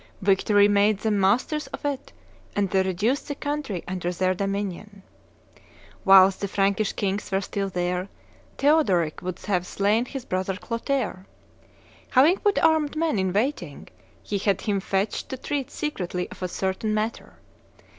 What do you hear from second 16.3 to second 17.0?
of a certain